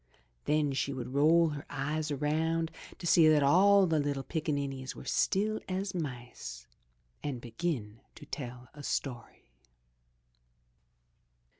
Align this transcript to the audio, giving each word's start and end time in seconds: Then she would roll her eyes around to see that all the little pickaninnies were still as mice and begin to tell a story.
Then 0.45 0.73
she 0.73 0.93
would 0.93 1.13
roll 1.13 1.49
her 1.49 1.63
eyes 1.69 2.09
around 2.09 2.71
to 2.97 3.05
see 3.05 3.27
that 3.29 3.43
all 3.43 3.85
the 3.85 3.99
little 3.99 4.23
pickaninnies 4.23 4.95
were 4.95 5.05
still 5.05 5.59
as 5.69 5.93
mice 5.93 6.65
and 7.21 7.39
begin 7.39 7.99
to 8.15 8.25
tell 8.25 8.67
a 8.73 8.81
story. 8.81 9.51